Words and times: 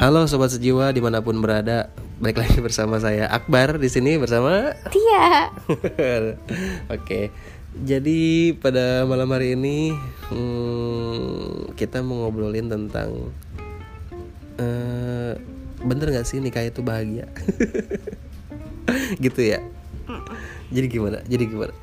Halo 0.00 0.24
sobat 0.24 0.48
sejiwa 0.48 0.96
di 0.96 1.04
mana 1.04 1.20
pun 1.20 1.44
berada, 1.44 1.92
balik 2.24 2.40
lagi 2.40 2.56
bersama 2.64 2.96
saya 2.96 3.28
Akbar 3.28 3.76
di 3.76 3.84
sini 3.92 4.16
bersama 4.16 4.72
Tia. 4.88 5.52
Oke, 6.96 7.28
jadi 7.84 8.20
pada 8.56 9.04
malam 9.04 9.28
hari 9.28 9.60
ini 9.60 9.92
hmm, 10.32 11.76
kita 11.76 12.00
mau 12.00 12.24
ngobrolin 12.24 12.72
tentang 12.72 13.28
eh, 14.56 15.36
bener 15.84 16.06
nggak 16.16 16.24
sih 16.24 16.40
nikah 16.40 16.64
itu 16.64 16.80
bahagia? 16.80 17.28
gitu 19.28 19.52
ya. 19.52 19.60
Jadi 20.72 20.86
gimana? 20.88 21.20
Jadi 21.28 21.44
gimana? 21.44 21.76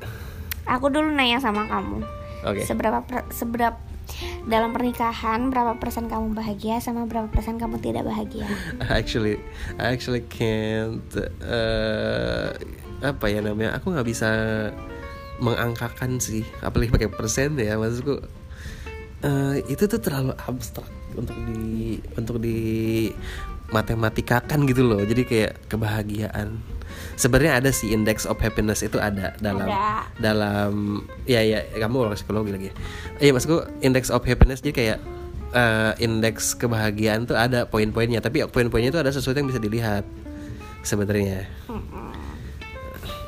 Aku 0.66 0.90
dulu 0.90 1.06
nanya 1.14 1.38
sama 1.38 1.70
kamu. 1.70 2.02
Oke. 2.50 2.66
Seberapa 2.66 2.98
per- 2.98 3.30
seberapa 3.30 3.78
dalam 4.48 4.72
pernikahan 4.72 5.52
berapa 5.52 5.76
persen 5.76 6.08
kamu 6.08 6.32
bahagia 6.32 6.80
sama 6.80 7.04
berapa 7.04 7.28
persen 7.28 7.60
kamu 7.60 7.78
tidak 7.80 8.08
bahagia? 8.08 8.48
Actually 8.88 9.40
I 9.76 9.92
actually 9.92 10.24
can't 10.26 11.08
eh, 11.44 12.48
apa 12.98 13.24
ya 13.30 13.44
namanya 13.44 13.78
aku 13.78 13.92
nggak 13.94 14.08
bisa 14.08 14.30
mengangkakan 15.38 16.18
sih. 16.18 16.42
Apalagi 16.64 16.90
pakai 16.90 17.10
persen 17.12 17.60
ya 17.60 17.76
maksudku 17.76 18.18
eh, 19.24 19.54
itu 19.68 19.84
tuh 19.84 20.00
terlalu 20.00 20.32
abstrak 20.34 20.88
untuk 21.14 21.36
di 21.48 21.98
untuk 22.16 22.36
di 22.40 22.58
matematikakan 23.68 24.64
gitu 24.64 24.82
loh. 24.86 25.00
Jadi 25.04 25.22
kayak 25.28 25.52
kebahagiaan 25.68 26.77
sebenarnya 27.18 27.62
ada 27.62 27.70
sih 27.74 27.90
index 27.92 28.24
of 28.24 28.38
happiness 28.38 28.80
itu 28.86 28.96
ada 29.00 29.34
dalam 29.42 29.66
Ada. 29.66 30.06
dalam 30.18 30.72
ya 31.26 31.42
ya 31.42 31.64
kamu 31.76 32.08
orang 32.08 32.16
psikologi 32.16 32.50
lagi. 32.54 32.70
Iya 33.18 33.34
maksudku 33.34 33.66
index 33.82 34.08
of 34.08 34.22
happiness 34.22 34.62
jadi 34.62 34.74
kayak 34.74 34.98
eh, 35.52 35.92
indeks 36.04 36.54
kebahagiaan 36.56 37.24
tuh 37.26 37.36
ada 37.36 37.64
poin-poinnya 37.68 38.22
tapi 38.22 38.44
poin-poinnya 38.48 38.92
itu 38.92 39.00
ada 39.00 39.10
sesuatu 39.12 39.38
yang 39.38 39.48
bisa 39.48 39.60
dilihat 39.60 40.04
sebenarnya. 40.86 41.48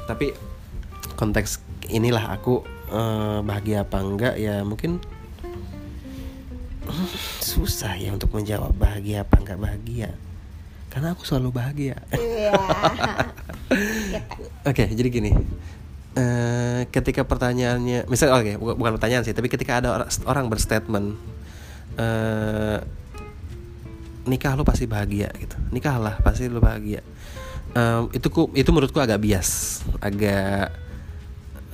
Tapi 0.07 0.35
konteks 1.19 1.61
inilah 1.91 2.35
aku 2.35 2.63
eh, 2.91 3.39
bahagia 3.43 3.83
apa 3.85 3.99
enggak 4.01 4.35
ya 4.39 4.63
mungkin 4.63 5.03
susah 7.51 7.95
ya 7.99 8.15
untuk 8.15 8.33
menjawab 8.35 8.75
bahagia 8.75 9.23
apa 9.27 9.37
enggak 9.41 9.59
bahagia 9.61 10.11
karena 10.91 11.15
aku 11.15 11.23
selalu 11.23 11.55
bahagia 11.55 11.97
Iya. 12.13 12.53
Oke, 14.71 14.85
jadi 14.91 15.09
gini. 15.09 15.31
Eh, 16.11 16.83
ketika 16.91 17.23
pertanyaannya, 17.23 18.11
misalnya 18.11 18.43
oke, 18.43 18.53
bukan, 18.59 18.75
bukan 18.83 18.93
pertanyaan 18.99 19.23
sih, 19.23 19.31
tapi 19.31 19.47
ketika 19.47 19.79
ada 19.79 19.95
orang, 19.95 20.11
orang 20.27 20.47
berstatement, 20.51 21.15
eh, 21.95 22.83
nikah 24.27 24.59
lo 24.59 24.67
pasti 24.67 24.91
bahagia 24.91 25.31
gitu, 25.39 25.55
nikahlah 25.71 26.19
pasti 26.19 26.51
lo 26.51 26.59
bahagia. 26.59 27.07
Em, 27.79 28.11
itu 28.11 28.27
ku, 28.27 28.51
itu 28.59 28.67
menurutku 28.75 28.99
agak 28.99 29.23
bias, 29.23 29.87
agak, 30.03 30.75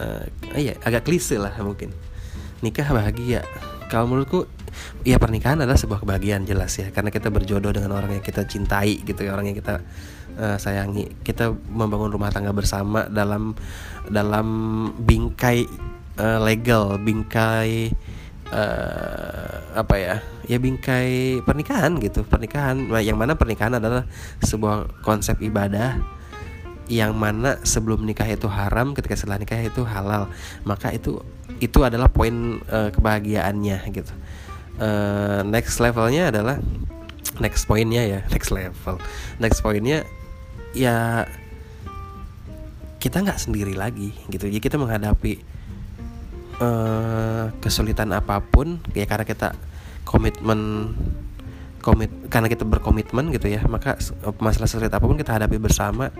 eh, 0.04 0.24
iya, 0.60 0.76
agak 0.84 1.08
klise 1.08 1.40
lah 1.40 1.56
mungkin. 1.64 1.88
Nikah 2.60 2.92
bahagia. 2.92 3.40
Kalau 3.88 4.04
menurutku, 4.04 4.44
ya 5.04 5.16
pernikahan 5.20 5.62
adalah 5.62 5.78
sebuah 5.78 6.02
kebahagiaan 6.02 6.44
jelas 6.44 6.74
ya, 6.76 6.90
karena 6.90 7.10
kita 7.14 7.28
berjodoh 7.30 7.70
dengan 7.72 7.94
orang 7.94 8.18
yang 8.18 8.24
kita 8.24 8.44
cintai 8.44 9.02
gitu 9.02 9.22
ya, 9.26 9.34
orang 9.36 9.50
yang 9.50 9.58
kita 9.58 9.80
eh, 10.36 10.56
sayangi. 10.56 11.22
Kita 11.22 11.52
membangun 11.52 12.12
rumah 12.12 12.30
tangga 12.30 12.52
bersama 12.52 13.08
dalam 13.08 13.56
dalam 14.06 14.48
bingkai 14.98 15.66
eh, 16.16 16.38
legal, 16.42 17.00
bingkai 17.00 17.90
eh, 18.50 19.56
apa 19.74 19.94
ya? 19.98 20.22
Ya 20.46 20.62
bingkai 20.62 21.42
pernikahan 21.42 21.98
gitu. 21.98 22.22
Pernikahan 22.22 22.86
nah, 22.86 23.02
yang 23.02 23.18
mana 23.18 23.34
pernikahan 23.34 23.82
adalah 23.82 24.06
sebuah 24.46 25.02
konsep 25.02 25.42
ibadah 25.42 25.98
yang 26.86 27.18
mana 27.18 27.58
sebelum 27.66 28.06
nikah 28.06 28.30
itu 28.30 28.46
haram, 28.46 28.94
ketika 28.94 29.18
setelah 29.18 29.42
nikah 29.42 29.58
itu 29.58 29.82
halal. 29.82 30.30
Maka 30.62 30.94
itu 30.94 31.18
itu 31.58 31.78
adalah 31.82 32.06
poin 32.06 32.62
eh, 32.62 32.94
kebahagiaannya 32.94 33.78
gitu. 33.90 34.14
Eh, 34.76 35.40
next 35.48 35.80
levelnya 35.80 36.28
adalah 36.28 36.60
next 37.40 37.64
poinnya 37.64 38.04
ya 38.04 38.20
next 38.32 38.52
level. 38.52 39.00
Next 39.40 39.64
poinnya 39.64 40.04
ya 40.76 41.24
kita 43.00 43.24
nggak 43.24 43.40
sendiri 43.40 43.72
lagi 43.72 44.12
gitu. 44.28 44.52
Jadi 44.52 44.60
kita 44.60 44.76
menghadapi 44.76 45.32
eh, 46.60 47.44
kesulitan 47.64 48.12
apa 48.12 48.44
pun 48.44 48.76
ya 48.92 49.08
karena 49.08 49.24
kita 49.24 49.56
komitmen 50.04 50.92
komit 51.80 52.10
karena 52.28 52.50
kita 52.50 52.66
berkomitmen 52.66 53.30
gitu 53.30 53.46
ya 53.46 53.62
maka 53.70 53.94
masalah 54.42 54.66
sulit 54.68 54.92
apa 54.92 55.04
pun 55.08 55.16
kita 55.16 55.40
hadapi 55.40 55.56
bersama. 55.56 56.12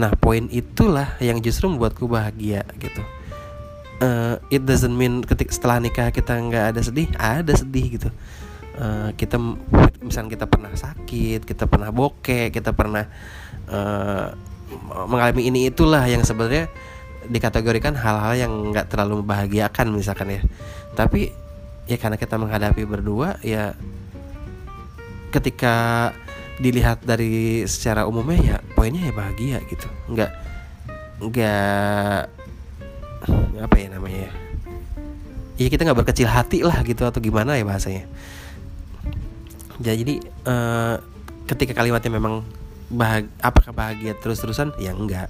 Nah 0.00 0.16
poin 0.16 0.48
itulah 0.48 1.20
yang 1.20 1.44
justru 1.44 1.68
membuatku 1.68 2.08
bahagia 2.08 2.64
gitu 2.80 3.04
Eh, 4.00 4.56
it 4.56 4.64
doesn't 4.64 4.96
mean 4.96 5.20
ketika 5.20 5.52
setelah 5.52 5.76
nikah 5.76 6.08
kita 6.08 6.32
nggak 6.32 6.64
ada 6.72 6.80
sedih 6.80 7.08
ada 7.20 7.52
sedih 7.52 8.00
gitu. 8.00 8.08
Eh, 8.80 9.12
kita 9.12 9.36
misalnya 10.00 10.40
kita 10.40 10.46
pernah 10.48 10.72
sakit 10.72 11.44
kita 11.44 11.68
pernah 11.68 11.92
bokeh 11.92 12.48
kita 12.48 12.72
pernah 12.72 13.04
eh, 13.68 14.26
mengalami 15.04 15.52
ini 15.52 15.68
itulah 15.68 16.08
yang 16.08 16.24
sebenarnya 16.24 16.72
dikategorikan 17.28 17.92
hal-hal 17.92 18.40
yang 18.40 18.72
nggak 18.72 18.88
terlalu 18.88 19.20
membahagiakan 19.20 19.92
misalkan 19.92 20.32
ya. 20.32 20.40
Tapi 20.96 21.28
ya 21.84 22.00
karena 22.00 22.16
kita 22.16 22.40
menghadapi 22.40 22.80
berdua 22.88 23.36
ya 23.44 23.76
ketika 25.28 26.08
dilihat 26.56 27.04
dari 27.04 27.68
secara 27.68 28.08
umumnya 28.08 28.40
ya 28.40 28.56
poinnya 28.72 29.04
ya 29.04 29.12
bahagia 29.12 29.58
gitu. 29.68 29.92
Nggak 30.08 30.32
nggak 31.20 32.39
apa 33.60 33.76
ya 33.76 33.88
namanya 33.92 34.28
ya? 34.28 34.32
Ya 35.60 35.68
kita 35.68 35.84
nggak 35.84 35.98
berkecil 36.04 36.28
hati 36.28 36.64
lah 36.64 36.80
gitu 36.86 37.04
atau 37.04 37.20
gimana 37.20 37.60
ya 37.60 37.64
bahasanya. 37.68 38.08
Ya, 39.80 39.92
jadi 39.96 40.20
eh, 40.24 40.94
ketika 41.48 41.72
kalimatnya 41.76 42.12
memang 42.12 42.44
bahag 42.92 43.28
apakah 43.40 43.72
bahagia 43.72 44.16
terus-terusan? 44.16 44.72
Ya 44.80 44.96
enggak. 44.96 45.28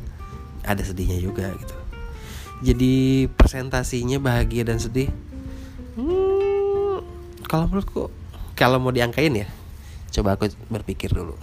Ada 0.62 0.90
sedihnya 0.90 1.18
juga 1.18 1.50
gitu. 1.58 1.74
Jadi 2.60 3.26
presentasinya 3.34 4.20
bahagia 4.20 4.68
dan 4.68 4.76
sedih? 4.76 5.08
Hmm, 5.96 7.00
kalau 7.48 7.66
menurutku 7.66 8.12
kalau 8.54 8.76
mau 8.76 8.92
diangkain 8.92 9.32
ya 9.32 9.48
coba 10.10 10.36
aku 10.36 10.50
berpikir 10.68 11.10
dulu. 11.10 11.34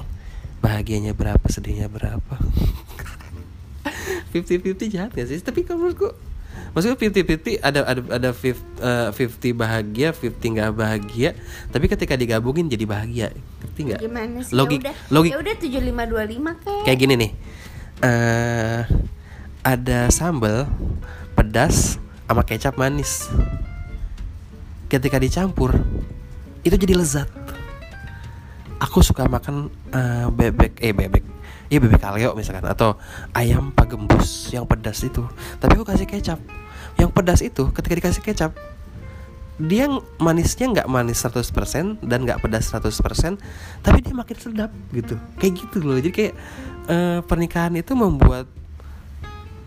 Bahagianya 0.60 1.16
berapa 1.16 1.44
sedihnya 1.50 1.88
berapa? 1.88 2.36
50-50 4.36 4.94
jahat 4.94 5.12
gak 5.16 5.28
sih? 5.32 5.40
Tapi 5.40 5.64
kalau 5.64 5.88
menurutku 5.88 6.12
maksudnya 6.72 6.98
50-50 6.98 7.62
ada 7.64 7.80
ada 7.86 8.02
ada 8.08 8.30
50, 8.34 8.56
eh, 8.82 9.08
50 9.14 9.54
bahagia 9.56 10.08
50 10.12 10.56
nggak 10.58 10.72
bahagia. 10.74 11.30
Tapi 11.72 11.86
ketika 11.88 12.14
digabungin 12.18 12.68
jadi 12.68 12.86
bahagia 12.88 13.28
ngerti 13.64 13.82
nggak? 13.88 14.00
Gimana 14.02 14.38
sih? 14.44 14.54
logik 14.56 14.82
ya 14.82 14.92
udah, 14.92 14.96
logik. 15.14 15.32
Ya 15.32 15.38
udah 15.40 15.56
7525 15.62 16.64
kayak. 16.64 16.84
kayak 16.86 16.98
gini 17.00 17.14
nih. 17.16 17.32
Eh 18.04 18.82
ada 19.64 20.00
sambal 20.10 20.66
pedas 21.38 22.02
sama 22.28 22.42
kecap 22.44 22.76
manis. 22.76 23.28
Ketika 24.88 25.20
dicampur 25.20 25.76
itu 26.64 26.76
jadi 26.76 26.96
lezat. 26.98 27.30
Aku 28.78 29.02
suka 29.02 29.26
makan 29.26 29.74
eh, 29.90 30.28
bebek 30.30 30.78
eh 30.82 30.94
bebek 30.94 31.37
Iya 31.68 31.84
bebek 31.84 32.00
kaleo 32.00 32.32
misalkan 32.32 32.64
atau 32.64 32.96
ayam 33.36 33.76
pagembus 33.76 34.52
yang 34.56 34.64
pedas 34.64 35.04
itu. 35.04 35.28
Tapi 35.60 35.76
aku 35.76 35.86
kasih 35.88 36.08
kecap. 36.08 36.40
Yang 36.96 37.12
pedas 37.12 37.40
itu 37.44 37.64
ketika 37.76 37.94
dikasih 38.00 38.24
kecap 38.24 38.52
dia 39.58 39.90
manisnya 40.22 40.70
nggak 40.70 40.86
manis 40.86 41.18
100% 41.26 42.06
dan 42.06 42.20
nggak 42.30 42.46
pedas 42.46 42.70
100% 42.70 43.42
tapi 43.82 43.98
dia 44.06 44.14
makin 44.14 44.38
sedap 44.38 44.72
gitu. 44.94 45.18
Kayak 45.42 45.54
gitu 45.66 45.78
loh. 45.82 45.98
Jadi 45.98 46.14
kayak 46.14 46.34
eh, 46.88 47.20
pernikahan 47.26 47.74
itu 47.74 47.98
membuat 47.98 48.46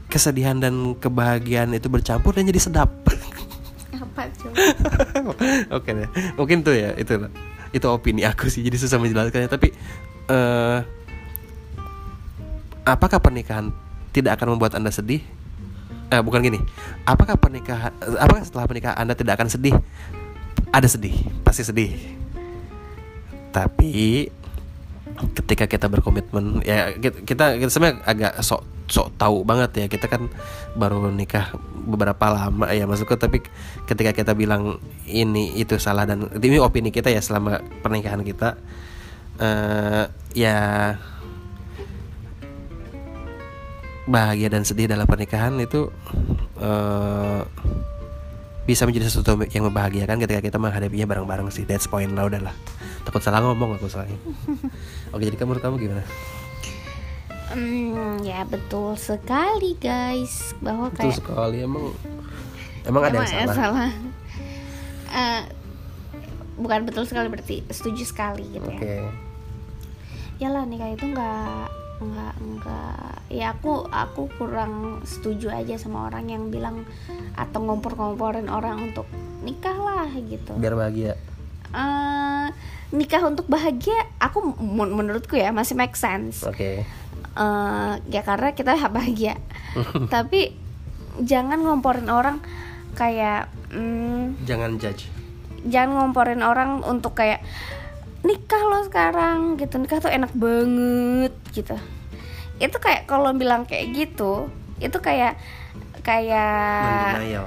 kesedihan 0.07 0.59
dan 0.59 0.95
kebahagiaan 0.99 1.75
itu 1.75 1.91
bercampur 1.91 2.35
dan 2.35 2.47
jadi 2.47 2.61
sedap. 2.63 2.91
Apa 3.95 4.31
coba? 4.41 4.55
oke 5.75 5.91
deh. 5.91 6.09
Mungkin 6.39 6.63
tuh 6.63 6.75
ya 6.79 6.95
itu 6.95 7.19
itu 7.75 7.87
opini 7.91 8.23
aku 8.23 8.47
sih. 8.47 8.63
Jadi 8.63 8.79
susah 8.79 8.99
menjelaskannya. 9.03 9.51
Tapi 9.51 9.69
eh 10.31 10.79
apakah 12.95 13.23
pernikahan 13.23 13.71
tidak 14.11 14.39
akan 14.39 14.57
membuat 14.57 14.75
anda 14.75 14.91
sedih? 14.91 15.23
Eh 16.11 16.19
bukan 16.19 16.43
gini. 16.43 16.59
Apakah 17.07 17.39
pernikahan 17.39 17.95
apakah 18.19 18.43
setelah 18.43 18.67
pernikahan 18.67 18.97
anda 18.99 19.15
tidak 19.15 19.39
akan 19.39 19.49
sedih? 19.49 19.75
Ada 20.75 20.99
sedih 20.99 21.15
pasti 21.47 21.63
sedih. 21.63 21.95
Tapi 23.51 24.27
ketika 25.37 25.69
kita 25.69 25.87
berkomitmen 25.91 26.65
ya 26.65 26.97
kita 26.97 27.23
kita, 27.27 27.45
sebenarnya 27.71 28.03
agak 28.07 28.33
sok 28.43 28.63
sok 28.91 29.15
tahu 29.15 29.47
banget 29.47 29.71
ya. 29.83 29.87
Kita 29.87 30.11
kan 30.11 30.27
baru 30.75 31.15
nikah 31.15 31.55
beberapa 31.87 32.27
lama 32.31 32.71
ya 32.75 32.91
maksudku. 32.91 33.15
Tapi 33.15 33.43
ketika 33.87 34.11
kita 34.11 34.33
bilang 34.35 34.83
ini 35.07 35.55
itu 35.55 35.79
salah 35.79 36.07
dan 36.07 36.27
ini 36.43 36.59
opini 36.59 36.91
kita 36.91 37.11
ya 37.11 37.23
selama 37.23 37.63
pernikahan 37.83 38.23
kita 38.27 38.59
eh 39.41 40.05
ya 40.35 40.95
bahagia 44.11 44.51
dan 44.51 44.67
sedih 44.67 44.91
dalam 44.91 45.07
pernikahan 45.07 45.55
itu 45.62 45.89
eh 46.59 47.43
bisa 48.71 48.87
menjadi 48.87 49.11
sesuatu 49.11 49.35
yang 49.51 49.67
membahagiakan 49.67 50.23
ketika 50.23 50.41
kita 50.47 50.59
menghadapinya 50.61 51.07
bareng-bareng 51.11 51.51
sih. 51.51 51.67
That's 51.67 51.91
point 51.91 52.12
lah 52.15 52.31
udahlah. 52.31 52.55
Takut 53.03 53.19
salah 53.19 53.43
ngomong 53.43 53.81
aku 53.81 53.91
soalnya. 53.91 54.15
Oke, 55.15 55.27
jadi 55.27 55.35
kamu 55.35 55.59
menurut 55.59 55.62
kamu 55.65 55.75
gimana? 55.81 56.05
Hmm, 57.51 58.23
ya 58.23 58.47
betul 58.47 58.95
sekali 58.95 59.75
guys 59.83 60.55
bahwa 60.62 60.87
Betul 60.95 61.11
kayak 61.11 61.19
sekali 61.19 61.57
emang 61.67 61.91
emang 62.87 63.03
ada 63.11 63.17
yang 63.27 63.51
Emang 63.51 63.59
salah. 63.59 63.91
Eh, 65.11 65.43
bukan 66.62 66.87
betul 66.87 67.03
sekali 67.11 67.27
berarti 67.27 67.67
setuju 67.67 68.07
sekali 68.07 68.47
gitu 68.55 68.71
Oke. 68.71 68.87
ya. 68.87 69.11
Ya 70.39 70.49
lah 70.55 70.62
nikah 70.62 70.95
itu 70.95 71.11
nggak 71.11 71.67
nggak 72.01 72.35
nggak 72.39 73.20
ya 73.31 73.55
aku 73.55 73.87
aku 73.87 74.27
kurang 74.35 75.00
setuju 75.03 75.49
aja 75.49 75.79
sama 75.79 76.11
orang 76.11 76.27
yang 76.27 76.50
bilang 76.50 76.82
atau 77.32 77.62
ngompor-ngomporin 77.62 78.50
orang 78.50 78.91
untuk 78.91 79.06
nikah 79.41 79.75
lah 79.75 80.11
gitu. 80.11 80.59
Biar 80.59 80.75
bahagia. 80.75 81.15
Eh, 81.71 82.47
nikah 82.91 83.23
untuk 83.23 83.47
bahagia 83.47 83.94
aku 84.19 84.43
men- 84.59 84.91
menurutku 84.93 85.38
ya 85.38 85.55
masih 85.55 85.79
make 85.79 85.94
sense. 85.94 86.43
Oke. 86.43 86.82
Eh, 87.31 87.93
ya 88.11 88.23
karena 88.27 88.50
kita 88.50 88.75
bahagia 88.91 89.38
tapi 90.15 90.50
jangan 91.23 91.62
ngomporin 91.62 92.11
orang 92.11 92.43
kayak 92.93 93.47
mm, 93.71 94.43
Jangan 94.43 94.75
judge. 94.76 95.06
jangan 95.62 95.94
ngomporin 96.03 96.43
orang 96.43 96.83
untuk 96.83 97.15
kayak 97.15 97.38
nikah 98.26 98.62
lo 98.67 98.83
sekarang 98.83 99.55
gitu 99.55 99.79
nikah 99.79 100.00
tuh 100.00 100.11
enak 100.11 100.33
banget 100.35 101.31
gitu 101.55 101.79
itu 102.61 102.77
kayak 102.77 103.03
kalau 103.05 103.33
bilang 103.33 103.65
kayak 103.65 103.91
gitu 103.91 104.47
itu 104.77 104.97
kayak 104.97 105.41
kayak 106.01 107.12
Mendenial. 107.12 107.47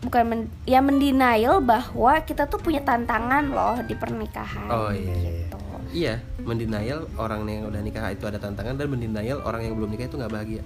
bukan 0.00 0.22
men, 0.24 0.40
ya 0.64 0.80
mendenial 0.80 1.60
bahwa 1.60 2.20
kita 2.20 2.44
tuh 2.44 2.58
punya 2.58 2.80
tantangan 2.80 3.44
loh 3.46 3.76
di 3.80 3.94
pernikahan 3.94 4.68
Oh 4.68 4.88
iya. 4.88 5.12
iya. 5.12 5.30
gitu. 5.38 5.56
Iya, 5.94 6.14
mendenial 6.42 7.06
orang 7.14 7.46
yang 7.46 7.70
udah 7.70 7.78
nikah 7.78 8.10
itu 8.10 8.24
ada 8.24 8.34
tantangan 8.36 8.74
dan 8.74 8.90
mendenial 8.90 9.38
orang 9.40 9.62
yang 9.62 9.74
belum 9.74 9.88
nikah 9.88 10.04
itu 10.04 10.16
nggak 10.16 10.32
bahagia. 10.32 10.62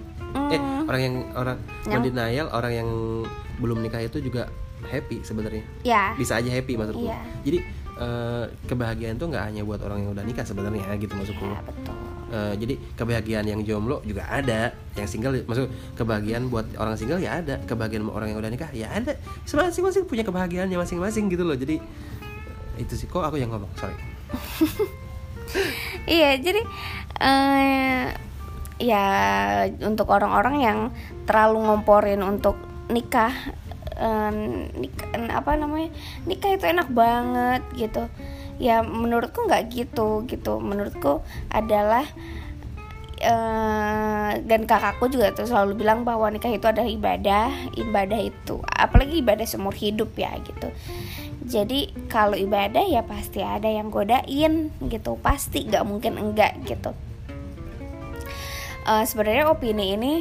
Eh, 0.49 0.57
Hmm, 0.57 0.85
orang 0.85 1.01
yang 1.01 1.15
orang 1.33 1.57
Yang- 1.61 1.93
mendenial 1.93 2.47
orang 2.49 2.73
yang 2.73 2.89
belum 3.57 3.77
nikah 3.79 4.01
itu 4.01 4.17
juga 4.19 4.49
happy 4.81 5.21
sebenarnya. 5.21 5.61
ya 5.81 6.15
Bisa 6.15 6.33
aja 6.35 6.49
happy 6.49 6.73
maksudku. 6.73 7.05
Iya. 7.05 7.19
Jadi 7.43 7.57
eh, 7.99 8.43
kebahagiaan 8.65 9.15
itu 9.15 9.25
nggak 9.27 9.43
hanya 9.45 9.61
buat 9.61 9.79
orang 9.81 10.01
yang 10.01 10.11
udah 10.11 10.23
nikah 10.23 10.41
sebenarnya 10.41 10.87
gitu 10.95 11.13
maksudku. 11.13 11.45
ya 11.45 11.61
betul 11.61 11.95
Eh, 12.29 12.53
jadi 12.61 12.77
kebahagiaan 12.93 13.41
yang 13.49 13.65
jomblo 13.65 14.05
juga 14.05 14.21
ada, 14.29 14.69
yang 14.93 15.09
single 15.09 15.41
maksud 15.49 15.65
kebahagiaan 15.97 16.45
buat 16.45 16.61
orang 16.77 16.93
single 16.93 17.17
ya 17.17 17.41
ada, 17.41 17.57
kebahagiaan 17.65 18.05
orang 18.05 18.29
yang 18.29 18.37
udah 18.37 18.53
nikah 18.53 18.69
ya 18.69 18.85
ada. 18.93 19.17
Masing-masing 19.49 20.05
punya 20.05 20.21
kebahagiaannya 20.21 20.77
masing-masing 20.77 21.25
gitu 21.25 21.41
loh. 21.41 21.57
Jadi 21.57 21.81
eh, 22.77 22.85
itu 22.85 22.93
sih 22.93 23.09
kok 23.09 23.25
aku 23.25 23.41
yang 23.41 23.49
ngomong, 23.49 23.69
sorry. 23.77 23.97
Iya, 26.05 26.37
jadi 26.37 26.61
eh 27.17 28.13
ya 28.77 29.05
untuk 29.81 30.05
orang-orang 30.13 30.55
yang 30.61 30.79
terlalu 31.25 31.65
ngomporin 31.65 32.21
untuk 32.21 32.53
nikah 32.93 33.33
eh, 33.97 34.31
nik- 34.77 35.09
apa 35.33 35.57
namanya 35.57 35.89
nikah 36.29 36.53
itu 36.53 36.65
enak 36.69 36.93
banget 36.93 37.65
gitu 37.73 38.05
ya 38.59 38.83
menurutku 38.83 39.47
nggak 39.47 39.71
gitu 39.71 40.27
gitu. 40.27 40.59
Menurutku 40.59 41.23
adalah 41.49 42.05
eh, 43.23 44.31
dan 44.43 44.61
kakakku 44.67 45.07
juga 45.07 45.31
tuh 45.31 45.47
selalu 45.47 45.79
bilang 45.81 46.03
bahwa 46.03 46.27
nikah 46.29 46.51
itu 46.51 46.67
adalah 46.67 46.87
ibadah 46.87 47.49
ibadah 47.79 48.19
itu 48.19 48.59
apalagi 48.67 49.23
ibadah 49.23 49.47
seumur 49.47 49.73
hidup 49.73 50.11
ya 50.19 50.35
gitu. 50.43 50.69
Jadi 51.49 51.89
kalau 52.11 52.37
ibadah 52.37 52.85
ya 52.85 53.01
pasti 53.01 53.41
ada 53.41 53.65
yang 53.65 53.89
godain 53.89 54.69
gitu. 54.85 55.17
Pasti 55.23 55.65
nggak 55.65 55.87
mungkin 55.87 56.19
enggak 56.19 56.59
gitu. 56.67 56.91
Eh, 58.85 59.03
sebenarnya 59.07 59.49
opini 59.49 59.95
ini 59.95 60.13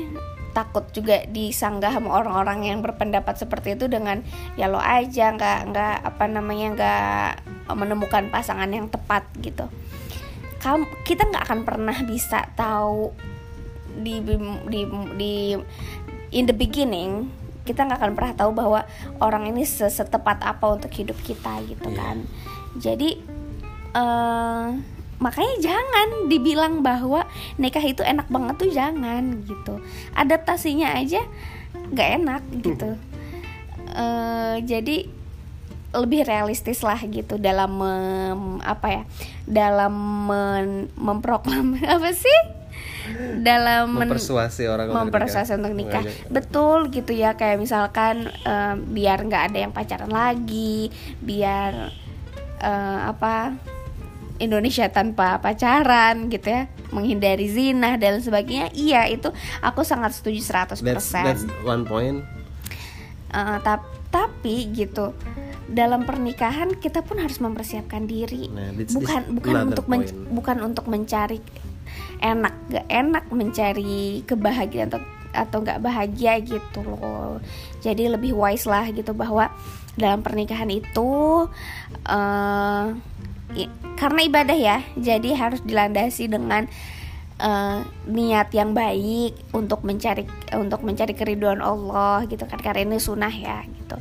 takut 0.52 0.90
juga 0.90 1.23
disanggah 1.29 1.94
sama 1.94 2.19
orang-orang 2.19 2.67
yang 2.67 2.79
berpendapat 2.82 3.38
seperti 3.38 3.79
itu 3.79 3.87
dengan 3.87 4.25
ya 4.58 4.67
lo 4.67 4.82
aja 4.82 5.31
nggak 5.31 5.58
nggak 5.70 5.96
apa 6.02 6.25
namanya 6.26 6.67
nggak 6.75 7.31
menemukan 7.72 8.28
pasangan 8.28 8.68
yang 8.68 8.88
tepat 8.88 9.28
gitu. 9.40 9.68
Kamu 10.58 10.84
kita 11.04 11.28
nggak 11.28 11.44
akan 11.44 11.60
pernah 11.62 11.96
bisa 12.02 12.48
tahu 12.54 13.12
di 13.98 14.22
di 14.68 14.80
di 15.18 15.34
in 16.30 16.44
the 16.46 16.54
beginning 16.54 17.32
kita 17.62 17.84
nggak 17.84 18.00
akan 18.00 18.12
pernah 18.16 18.32
tahu 18.32 18.50
bahwa 18.56 18.80
orang 19.20 19.52
ini 19.52 19.68
se- 19.68 19.92
setepat 19.92 20.40
apa 20.40 20.64
untuk 20.72 20.88
hidup 20.88 21.18
kita 21.20 21.60
gitu 21.68 21.88
Iya. 21.92 21.98
kan. 21.98 22.16
Jadi 22.80 23.10
eh 23.92 24.66
makanya 25.18 25.54
jangan 25.58 26.30
dibilang 26.30 26.80
bahwa 26.80 27.26
nikah 27.58 27.82
itu 27.82 28.06
enak 28.06 28.30
banget 28.30 28.54
tuh 28.56 28.70
jangan 28.70 29.44
gitu. 29.44 29.82
Adaptasinya 30.14 30.94
aja 30.96 31.20
nggak 31.92 32.08
enak 32.22 32.42
gitu. 32.64 32.90
Eh 33.92 34.56
jadi 34.64 35.17
lebih 35.88 36.29
realistis 36.29 36.85
lah 36.85 37.00
gitu 37.00 37.40
dalam 37.40 37.81
mem- 37.81 38.61
apa 38.61 38.87
ya 38.93 39.02
dalam 39.49 39.94
men, 40.29 40.69
memproklam 40.94 41.81
apa 41.96 42.11
sih? 42.12 42.40
Dalam 43.40 43.96
mempersuasi 43.96 44.69
orang 44.69 44.93
untuk 44.93 45.08
mempersuasi 45.08 45.56
untuk 45.56 45.73
nikah. 45.73 46.05
Betul 46.29 46.93
gitu 46.93 47.17
ya 47.17 47.35
kayak 47.40 47.56
misalkan 47.56 48.29
eh, 48.29 48.75
biar 48.76 49.25
nggak 49.25 49.43
ada 49.52 49.58
yang 49.64 49.73
pacaran 49.73 50.12
lagi 50.12 50.93
biar 51.25 51.88
eh, 52.61 53.00
apa 53.08 53.56
Indonesia 54.38 54.87
tanpa 54.93 55.40
pacaran 55.43 56.31
gitu 56.31 56.46
ya 56.52 56.69
menghindari 56.93 57.49
zina 57.49 57.96
dan 57.96 58.20
sebagainya. 58.20 58.70
Iya 58.76 59.08
itu 59.08 59.32
aku 59.64 59.82
sangat 59.82 60.12
setuju 60.14 60.44
100% 60.44 60.85
That's, 60.85 61.11
that's 61.11 61.44
one 61.64 61.88
point. 61.88 62.23
Eh, 63.32 63.58
tap- 63.64 63.88
tapi 64.08 64.69
gitu 64.73 65.12
dalam 65.68 66.02
pernikahan 66.02 66.72
kita 66.75 67.04
pun 67.04 67.20
harus 67.20 67.38
mempersiapkan 67.38 68.04
diri. 68.04 68.48
Nah, 68.48 68.72
this- 68.72 68.90
this 68.90 68.96
bukan 68.96 69.20
bukan 69.32 69.54
untuk 69.68 69.87
men- 69.87 70.08
bukan 70.30 70.56
untuk 70.62 70.84
mencari 70.87 71.38
enak 72.18 72.54
gak 72.68 72.87
enak 72.88 73.25
mencari 73.30 74.25
kebahagiaan 74.25 74.88
atau 74.90 75.00
atau 75.28 75.58
nggak 75.60 75.78
bahagia 75.78 76.40
gitu 76.40 76.80
loh. 76.80 77.37
Jadi 77.78 78.08
lebih 78.08 78.32
wise 78.32 78.64
lah 78.64 78.88
gitu 78.88 79.12
bahwa 79.12 79.52
dalam 79.94 80.25
pernikahan 80.25 80.68
itu 80.68 81.10
i- 83.54 83.70
karena 83.94 84.20
ibadah 84.25 84.56
ya 84.56 84.78
jadi 84.94 85.34
harus 85.34 85.60
dilandasi 85.60 86.28
dengan 86.28 86.64
eh, 87.38 87.78
niat 88.07 88.49
yang 88.50 88.75
baik 88.75 89.54
untuk 89.54 89.83
mencari 89.83 90.26
untuk 90.54 90.83
mencari 90.83 91.14
keriduan 91.14 91.59
Allah 91.59 92.26
gitu 92.26 92.45
kan 92.45 92.59
karena 92.59 92.85
ini 92.85 92.99
sunnah 92.99 93.33
ya 93.33 93.62
gitu 93.64 93.97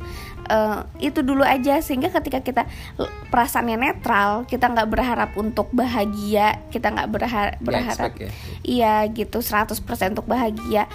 Eh, 0.48 0.80
itu 1.04 1.20
dulu 1.20 1.44
aja 1.44 1.76
sehingga 1.84 2.08
ketika 2.08 2.40
kita 2.40 2.64
perasaannya 3.28 3.76
netral 3.76 4.48
kita 4.48 4.64
nggak 4.64 4.88
berharap 4.88 5.36
untuk 5.36 5.68
bahagia 5.76 6.64
kita 6.72 6.88
nggak 6.88 7.08
berha- 7.12 7.56
berharap 7.60 8.16
expect 8.16 8.24
ya. 8.24 8.30
iya 8.64 8.94
gitu 9.12 9.44
100% 9.44 10.16
untuk 10.16 10.24
bahagia 10.24 10.88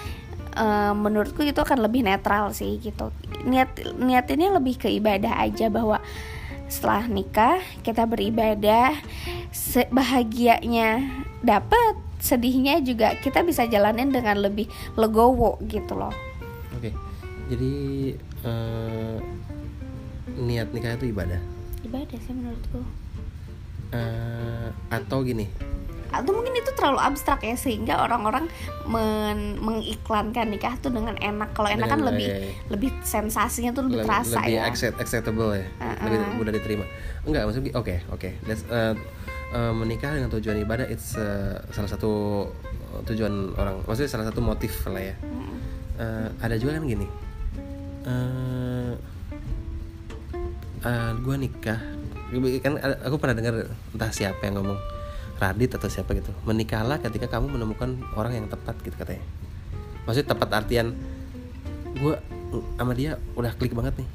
Eh, 0.54 0.94
menurutku 0.94 1.42
itu 1.42 1.58
akan 1.58 1.82
lebih 1.82 2.06
netral 2.06 2.54
sih 2.54 2.78
gitu 2.78 3.10
niat 3.42 3.74
niat 3.98 4.30
ini 4.30 4.54
lebih 4.54 4.78
ke 4.78 4.90
ibadah 4.90 5.42
aja 5.42 5.66
bahwa 5.66 5.98
setelah 6.70 7.10
nikah 7.10 7.58
kita 7.82 8.06
beribadah 8.06 8.94
bahagianya 9.90 11.10
dapat 11.42 11.98
sedihnya 12.24 12.80
juga 12.80 13.20
kita 13.20 13.44
bisa 13.44 13.68
jalanin 13.68 14.08
dengan 14.08 14.40
lebih 14.40 14.66
legowo 14.96 15.60
gitu 15.66 15.94
loh 15.94 16.16
Oke. 16.74 16.96
Jadi 17.46 17.74
eh, 18.42 19.18
niat 20.34 20.72
nikah 20.72 20.96
itu 20.96 21.12
ibadah. 21.12 21.38
ibadah 21.84 22.18
sih 22.18 22.32
menurutku 22.32 22.80
Eh, 23.92 24.68
atau 24.90 25.22
gini, 25.22 25.46
atau 26.10 26.34
mungkin 26.34 26.50
itu 26.52 26.74
terlalu 26.74 26.98
abstrak 27.00 27.42
ya 27.42 27.54
sehingga 27.54 28.02
orang-orang 28.02 28.50
men- 28.84 29.58
mengiklankan 29.60 30.50
nikah 30.50 30.74
tuh 30.78 30.90
dengan 30.90 31.14
enak 31.14 31.54
kalau 31.54 31.70
enak 31.70 31.86
kan 31.88 32.02
lebih 32.02 32.26
iya. 32.26 32.58
lebih 32.70 32.90
sensasinya 33.02 33.70
tuh 33.70 33.86
lebih 33.86 34.02
le- 34.02 34.06
terasa 34.06 34.42
lebih 34.42 34.50
ya 34.52 34.62
accept- 34.66 34.98
acceptable 34.98 35.54
ya, 35.54 35.70
lebih 36.02 36.18
mudah 36.34 36.50
diterima. 36.52 36.86
Enggak, 37.22 37.46
maksudnya 37.46 37.74
oke 37.76 37.96
oke. 38.10 38.30
That's, 38.44 38.66
eh, 38.66 38.98
eh, 39.54 39.74
menikah 39.74 40.18
dengan 40.18 40.34
tujuan 40.34 40.58
ibadah 40.66 40.90
it's 40.90 41.14
eh, 41.16 41.56
salah 41.70 41.90
satu 41.90 42.46
eh, 42.98 43.02
tujuan 43.14 43.54
orang, 43.56 43.86
maksudnya 43.86 44.10
salah 44.10 44.26
satu 44.28 44.42
motif 44.42 44.74
lah 44.90 45.00
ya. 45.00 45.16
Eh, 46.02 46.28
ada 46.42 46.56
juga 46.58 46.76
kan 46.82 46.84
gini, 46.90 47.08
eh 48.04 48.92
gue 51.24 51.36
nikah, 51.40 51.80
kan 52.60 52.74
aku 53.08 53.16
pernah 53.16 53.38
dengar 53.38 53.72
entah 53.96 54.12
siapa 54.12 54.44
yang 54.44 54.60
ngomong 54.60 54.76
Radit 55.40 55.72
atau 55.76 55.88
siapa 55.88 56.12
gitu 56.12 56.36
menikahlah 56.44 57.00
ketika 57.00 57.32
kamu 57.32 57.56
menemukan 57.56 58.00
orang 58.20 58.36
yang 58.44 58.48
tepat 58.52 58.76
gitu 58.84 58.96
katanya 58.96 59.24
maksudnya 60.04 60.36
tepat 60.36 60.50
artian 60.52 60.92
gue 61.96 62.16
sama 62.76 62.92
dia 62.92 63.16
udah 63.40 63.52
klik 63.56 63.72
banget 63.72 64.04
nih 64.04 64.10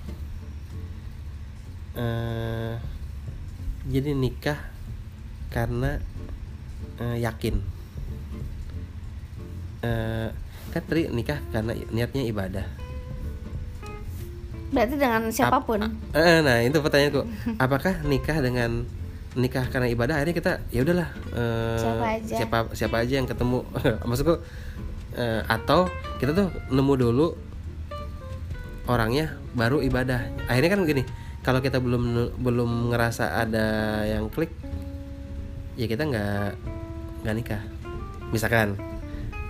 Eh, 1.98 2.74
jadi 3.90 4.14
nikah 4.14 4.77
karena 5.48 5.98
eh, 7.00 7.16
yakin. 7.24 7.54
Eh, 9.82 10.28
kan 10.68 10.82
tadi 10.84 11.08
nikah 11.08 11.38
karena 11.54 11.72
niatnya 11.92 12.22
ibadah. 12.28 12.66
Berarti 14.68 14.94
dengan 15.00 15.32
siapa 15.32 15.64
pun? 15.64 15.80
Eh, 16.12 16.38
nah 16.44 16.60
itu 16.60 16.76
pertanyaanku. 16.76 17.24
Apakah 17.56 18.04
nikah 18.04 18.36
dengan 18.44 18.84
nikah 19.32 19.64
karena 19.72 19.88
ibadah? 19.88 20.20
Akhirnya 20.20 20.36
kita 20.36 20.52
ya 20.68 20.84
udahlah 20.84 21.08
eh, 21.32 21.78
Siapa 21.80 22.06
aja. 22.20 22.34
siapa 22.36 22.56
siapa 22.76 22.96
aja 23.00 23.14
yang 23.16 23.28
ketemu. 23.28 23.64
Maksudku 24.08 24.34
eh, 25.16 25.40
atau 25.48 25.88
kita 26.20 26.36
tuh 26.36 26.48
nemu 26.68 26.94
dulu 27.00 27.26
orangnya 28.84 29.40
baru 29.56 29.80
ibadah. 29.80 30.28
Akhirnya 30.52 30.76
kan 30.76 30.84
gini 30.84 31.02
kalau 31.40 31.64
kita 31.64 31.80
belum 31.80 32.36
belum 32.36 32.92
ngerasa 32.92 33.40
ada 33.40 33.66
yang 34.04 34.28
klik 34.28 34.52
ya 35.78 35.86
kita 35.86 36.02
nggak 36.04 36.48
nggak 37.22 37.36
nikah. 37.36 37.62
Misalkan 38.28 38.74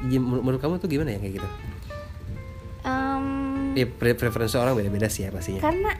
menurut 0.05 0.59
kamu 0.59 0.77
tuh 0.77 0.87
gimana 0.87 1.11
ya 1.11 1.19
kayak 1.19 1.35
gitu? 1.35 1.49
Em, 2.81 3.25
ya 3.75 3.85
pre- 3.85 4.15
preferensi 4.15 4.55
orang 4.55 4.73
beda-beda 4.75 5.09
sih 5.09 5.25
ya 5.25 5.31
pastinya. 5.31 5.59
karena 5.61 5.93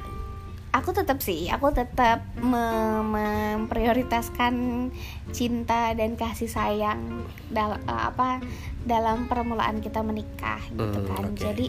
aku 0.71 0.93
tetap 0.93 1.19
sih 1.19 1.49
aku 1.49 1.69
tetap 1.71 2.23
me- 2.39 3.03
memprioritaskan 3.03 4.89
cinta 5.29 5.93
dan 5.93 6.15
kasih 6.15 6.47
sayang 6.47 7.25
dalam 7.49 7.81
apa 7.85 8.39
dalam 8.81 9.27
permulaan 9.27 9.81
kita 9.81 10.01
menikah 10.01 10.63
gitu 10.71 10.99
Hmm, 10.99 11.09
kan. 11.09 11.23
oke. 11.27 11.37
jadi 11.37 11.67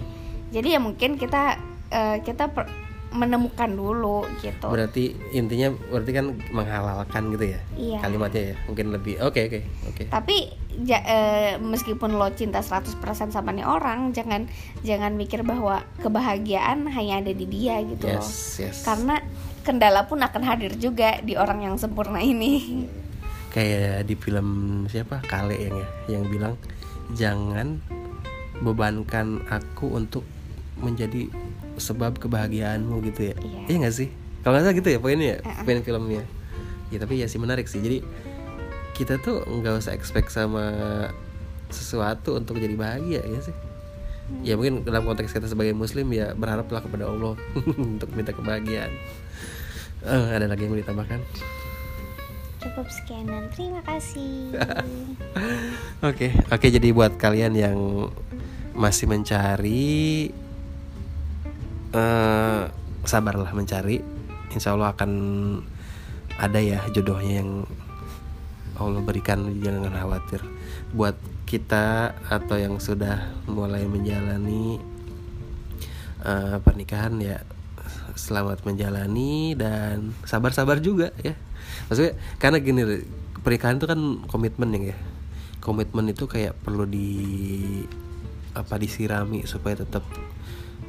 jadi 0.49 0.77
ya 0.77 0.79
mungkin 0.79 1.15
kita 1.15 1.57
eh, 1.89 2.17
kita 2.21 2.47
per- 2.47 2.69
menemukan 3.09 3.69
dulu 3.73 4.21
gitu. 4.39 4.69
Berarti 4.69 5.17
intinya 5.33 5.73
berarti 5.89 6.11
kan 6.13 6.25
menghalalkan 6.53 7.33
gitu 7.33 7.45
ya? 7.57 7.59
Iya. 7.73 7.99
kalimatnya 8.05 8.43
ya 8.53 8.55
mungkin 8.69 8.85
lebih 8.93 9.17
oke 9.17 9.39
oke 9.49 9.59
oke. 9.89 10.03
Tapi 10.13 10.37
ja- 10.85 11.05
eh, 11.05 11.51
meskipun 11.57 12.13
lo 12.15 12.29
cinta 12.37 12.61
100% 12.61 13.33
sama 13.33 13.49
nih 13.49 13.65
orang 13.65 14.13
jangan 14.13 14.45
jangan 14.85 15.17
mikir 15.17 15.41
bahwa 15.41 15.81
kebahagiaan 15.99 16.85
hanya 16.93 17.25
ada 17.25 17.33
di 17.33 17.45
dia 17.49 17.81
gitu 17.81 18.05
loh. 18.13 18.21
Yes 18.21 18.61
yes. 18.61 18.77
Karena 18.85 19.17
kendala 19.65 20.05
pun 20.05 20.21
akan 20.21 20.43
hadir 20.45 20.77
juga 20.77 21.17
di 21.25 21.33
orang 21.33 21.65
yang 21.65 21.75
sempurna 21.81 22.21
ini. 22.21 22.85
Kayak 23.49 24.05
di 24.05 24.13
film 24.13 24.47
siapa? 24.85 25.25
Kale 25.25 25.57
yang 25.57 25.75
ya 25.81 25.87
yang 26.13 26.23
bilang 26.29 26.53
jangan 27.17 27.81
bebankan 28.61 29.41
aku 29.49 29.97
untuk 29.97 30.21
menjadi 30.79 31.27
sebab 31.79 32.19
kebahagiaanmu 32.19 33.01
gitu 33.11 33.33
ya. 33.33 33.35
Iya. 33.39 33.59
iya 33.67 33.77
nggak 33.81 33.95
sih? 33.95 34.07
Kalau 34.43 34.55
nggak 34.55 34.63
salah 34.67 34.77
gitu 34.77 34.89
ya 34.91 34.99
poinnya 34.99 35.27
ya 35.35 35.37
Uh-uh. 35.43 35.63
poin 35.65 35.79
filmnya. 35.83 36.23
Ya 36.93 36.97
tapi 37.01 37.19
ya 37.19 37.27
sih 37.27 37.39
menarik 37.41 37.65
sih. 37.65 37.79
Jadi 37.81 38.03
kita 38.95 39.19
tuh 39.19 39.47
nggak 39.47 39.79
usah 39.79 39.95
expect 39.95 40.31
sama 40.31 40.63
sesuatu 41.71 42.35
untuk 42.35 42.59
jadi 42.59 42.75
bahagia 42.75 43.23
ya 43.23 43.39
sih. 43.39 43.55
Ya 44.45 44.53
mungkin 44.53 44.85
dalam 44.85 45.09
konteks 45.09 45.33
kita 45.33 45.49
sebagai 45.49 45.73
muslim 45.73 46.05
ya 46.13 46.37
berharaplah 46.37 46.85
kepada 46.85 47.09
Allah 47.09 47.33
untuk 47.97 48.09
minta 48.13 48.29
kebahagiaan. 48.29 48.93
Eh, 50.05 50.25
ada 50.31 50.45
lagi 50.47 50.63
yang 50.63 50.71
mau 50.71 50.79
ditambahkan? 50.79 51.19
Cukup 52.59 52.87
sekianan 52.91 53.47
terima 53.55 53.79
kasih. 53.87 54.51
Oke, 56.09 56.31
oke 56.47 56.67
jadi 56.71 56.91
buat 56.95 57.15
kalian 57.19 57.53
yang 57.55 58.07
masih 58.71 59.11
mencari 59.11 60.31
eh 61.93 62.61
sabarlah 63.05 63.51
mencari. 63.55 64.01
Insya 64.49 64.73
Allah 64.73 64.93
akan 64.93 65.11
ada 66.39 66.59
ya 66.61 66.81
jodohnya 66.89 67.43
yang 67.43 67.67
Allah 68.79 69.01
berikan 69.03 69.59
jangan 69.59 69.91
khawatir. 69.91 70.41
Buat 70.95 71.19
kita 71.49 72.15
atau 72.29 72.55
yang 72.55 72.77
sudah 72.77 73.33
mulai 73.49 73.85
menjalani 73.89 74.77
eh, 76.23 76.57
pernikahan 76.61 77.17
ya 77.19 77.41
selamat 78.13 78.67
menjalani 78.67 79.55
dan 79.57 80.13
sabar-sabar 80.27 80.79
juga 80.83 81.15
ya. 81.23 81.33
Maksudnya 81.89 82.13
karena 82.37 82.57
gini 82.61 82.81
pernikahan 83.41 83.79
itu 83.81 83.87
kan 83.89 83.99
komitmen 84.27 84.93
ya. 84.93 84.97
Komitmen 85.59 86.11
itu 86.11 86.23
kayak 86.29 86.55
perlu 86.63 86.87
di 86.87 87.09
apa 88.55 88.75
disirami 88.79 89.43
supaya 89.43 89.83
tetap 89.83 90.01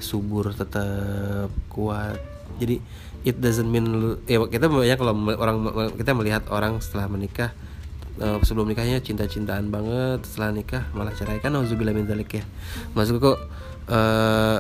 subur, 0.02 0.52
tetap 0.52 1.52
kuat. 1.72 2.18
Jadi 2.60 2.80
it 3.24 3.36
doesn't 3.36 3.68
mean 3.68 4.16
ya 4.24 4.40
kita 4.48 4.68
banyak 4.68 4.96
kalau 4.96 5.12
orang 5.36 5.56
kita 5.96 6.12
melihat 6.16 6.42
orang 6.48 6.80
setelah 6.80 7.06
menikah 7.08 7.52
eh, 8.20 8.36
sebelum 8.44 8.68
nikahnya 8.68 9.00
cinta-cintaan 9.04 9.68
banget 9.68 10.24
setelah 10.24 10.50
nikah 10.56 10.82
malah 10.96 11.12
cerai. 11.12 11.40
Kan 11.40 11.56
nauzubillah 11.56 11.92
min 11.92 12.08
dzalik 12.08 12.40
ya. 12.40 12.44
Maksudku 12.96 13.20
kok 13.20 13.38
eh, 13.92 14.58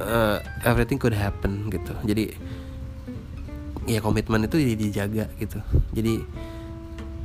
eh, 0.00 0.38
everything 0.66 0.98
could 0.98 1.14
happen 1.14 1.68
gitu. 1.70 1.94
Jadi 2.06 2.34
ya 3.90 3.98
komitmen 3.98 4.46
itu 4.46 4.56
di- 4.58 4.78
dijaga 4.78 5.26
gitu. 5.38 5.58
Jadi 5.90 6.14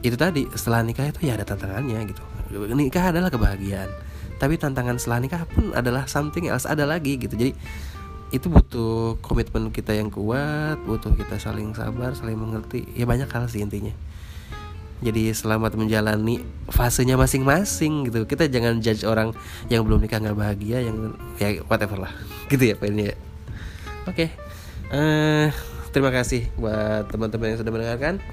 itu 0.05 0.15
tadi 0.17 0.45
setelah 0.53 0.85
nikah 0.85 1.09
itu 1.09 1.25
ya 1.25 1.37
ada 1.37 1.45
tantangannya 1.45 2.01
gitu. 2.09 2.21
Nikah 2.55 3.09
adalah 3.09 3.33
kebahagiaan 3.33 3.89
tapi 4.35 4.59
tantangan 4.59 4.99
setelah 4.99 5.19
nikah 5.23 5.43
pun 5.47 5.71
adalah 5.71 6.07
something 6.11 6.51
else 6.51 6.67
ada 6.67 6.83
lagi 6.83 7.15
gitu. 7.15 7.35
Jadi 7.35 7.55
itu 8.33 8.51
butuh 8.51 9.15
komitmen 9.23 9.71
kita 9.71 9.95
yang 9.95 10.11
kuat 10.11 10.81
butuh 10.83 11.13
kita 11.15 11.39
saling 11.39 11.71
sabar 11.71 12.11
saling 12.17 12.35
mengerti. 12.35 12.83
Ya 12.97 13.07
banyak 13.07 13.31
hal 13.31 13.47
sih 13.47 13.63
intinya. 13.63 13.95
Jadi 15.03 15.31
selamat 15.35 15.75
menjalani 15.75 16.43
fasenya 16.71 17.19
masing-masing 17.19 18.11
gitu. 18.11 18.23
Kita 18.27 18.47
jangan 18.47 18.79
judge 18.79 19.03
orang 19.03 19.35
yang 19.67 19.83
belum 19.83 20.03
nikah 20.03 20.23
nggak 20.23 20.35
bahagia 20.39 20.83
yang 20.83 21.15
ya 21.39 21.63
whatever 21.67 22.07
lah. 22.07 22.13
Gitu 22.51 22.71
ya 22.71 22.75
poinnya. 22.79 23.15
Oke. 24.07 24.31
Eh 24.91 25.49
terima 25.91 26.11
kasih 26.11 26.47
buat 26.59 27.07
teman-teman 27.11 27.55
yang 27.55 27.59
sudah 27.59 27.71
mendengarkan. 27.71 28.23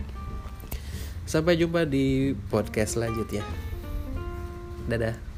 Sampai 1.27 1.59
jumpa 1.59 1.87
di 1.87 2.35
podcast 2.51 2.99
selanjutnya. 2.99 3.47
Dadah 4.87 5.32